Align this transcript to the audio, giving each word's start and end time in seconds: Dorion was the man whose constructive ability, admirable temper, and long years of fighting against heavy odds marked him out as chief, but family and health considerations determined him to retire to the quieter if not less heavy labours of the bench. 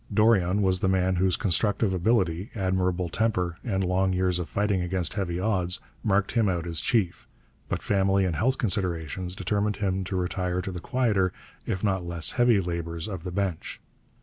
Dorion 0.11 0.63
was 0.63 0.79
the 0.79 0.87
man 0.87 1.17
whose 1.17 1.37
constructive 1.37 1.93
ability, 1.93 2.49
admirable 2.55 3.07
temper, 3.07 3.59
and 3.63 3.83
long 3.83 4.13
years 4.13 4.39
of 4.39 4.49
fighting 4.49 4.81
against 4.81 5.13
heavy 5.13 5.39
odds 5.39 5.79
marked 6.03 6.31
him 6.31 6.49
out 6.49 6.65
as 6.65 6.81
chief, 6.81 7.27
but 7.69 7.83
family 7.83 8.25
and 8.25 8.35
health 8.35 8.57
considerations 8.57 9.35
determined 9.35 9.75
him 9.75 10.03
to 10.05 10.15
retire 10.15 10.59
to 10.59 10.71
the 10.71 10.79
quieter 10.79 11.31
if 11.67 11.83
not 11.83 12.03
less 12.03 12.31
heavy 12.31 12.59
labours 12.59 13.07
of 13.07 13.23
the 13.23 13.29
bench. 13.31 13.79